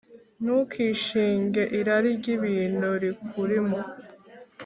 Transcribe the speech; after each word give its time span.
Ntukishinge 0.43 1.63
irari 1.79 2.09
ry’ibintu 2.19 2.87
rikurimo, 3.01 3.79